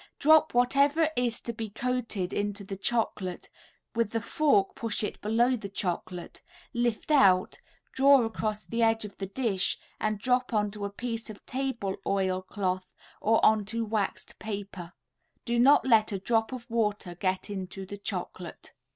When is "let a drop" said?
15.85-16.51